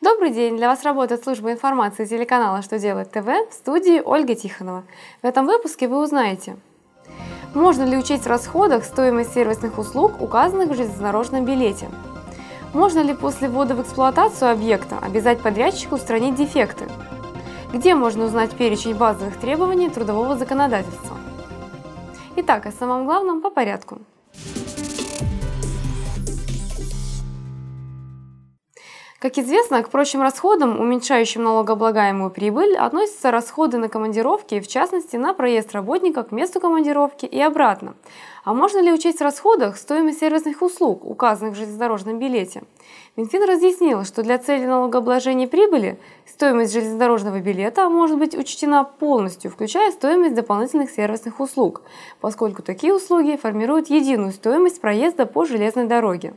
[0.00, 0.56] Добрый день!
[0.56, 4.84] Для вас работает служба информации телеканала «Что делать ТВ» в студии Ольга Тихонова.
[5.22, 6.56] В этом выпуске вы узнаете,
[7.54, 11.88] можно ли учесть в расходах стоимость сервисных услуг, указанных в железнодорожном билете,
[12.72, 16.86] можно ли после ввода в эксплуатацию объекта обязать подрядчика устранить дефекты,
[17.72, 21.16] где можно узнать перечень базовых требований трудового законодательства.
[22.36, 24.00] Итак, о самом главном по порядку.
[29.24, 35.32] Как известно, к прочим расходам, уменьшающим налогооблагаемую прибыль, относятся расходы на командировки, в частности на
[35.32, 37.94] проезд работника к месту командировки и обратно.
[38.44, 42.64] А можно ли учесть в расходах стоимость сервисных услуг, указанных в железнодорожном билете?
[43.16, 49.90] Минфин разъяснил, что для цели налогообложения прибыли стоимость железнодорожного билета может быть учтена полностью, включая
[49.90, 51.80] стоимость дополнительных сервисных услуг,
[52.20, 56.34] поскольку такие услуги формируют единую стоимость проезда по железной дороге.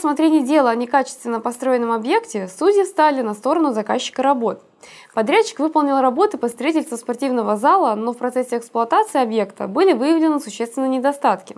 [0.00, 4.62] Рассмотрении дела о некачественно построенном объекте судьи встали на сторону заказчика работ.
[5.14, 10.88] Подрядчик выполнил работы по строительству спортивного зала, но в процессе эксплуатации объекта были выявлены существенные
[10.88, 11.56] недостатки.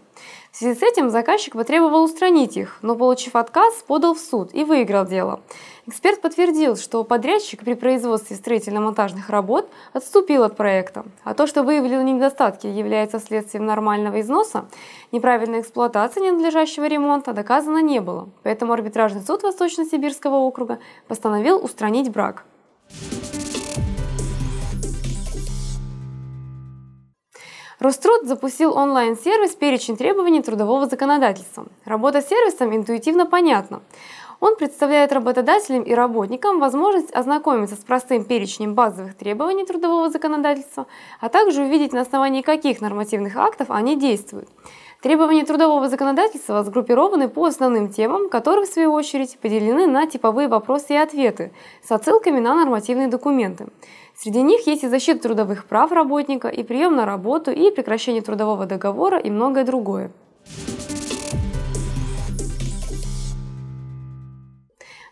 [0.51, 4.65] В связи с этим заказчик потребовал устранить их, но, получив отказ, подал в суд и
[4.65, 5.41] выиграл дело.
[5.87, 12.11] Эксперт подтвердил, что подрядчик при производстве строительно-монтажных работ отступил от проекта, а то, что выявлены
[12.11, 14.67] недостатки, является следствием нормального износа,
[15.11, 18.29] неправильной эксплуатации ненадлежащего ремонта доказано не было.
[18.43, 20.79] Поэтому арбитражный суд Восточно-Сибирского округа
[21.09, 22.45] постановил устранить брак.
[27.83, 31.67] Роструд запустил онлайн-сервис «Перечень требований трудового законодательства».
[31.85, 33.83] Работа с сервисом интуитивно понятна.
[34.39, 40.87] Он представляет работодателям и работникам возможность ознакомиться с простым перечнем базовых требований трудового законодательства,
[41.21, 44.49] а также увидеть, на основании каких нормативных актов они действуют.
[45.03, 50.93] Требования трудового законодательства сгруппированы по основным темам, которые, в свою очередь, поделены на типовые вопросы
[50.93, 51.51] и ответы
[51.83, 53.67] с отсылками на нормативные документы.
[54.15, 58.65] Среди них есть и защита трудовых прав работника, и прием на работу, и прекращение трудового
[58.65, 60.13] договора, и многое другое.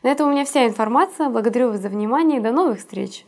[0.05, 1.29] На этом у меня вся информация.
[1.31, 3.27] Благодарю вас за внимание и до новых встреч!